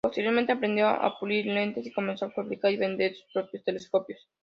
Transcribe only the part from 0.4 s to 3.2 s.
aprendió a pulir lentes y comenzó a fabricar y vender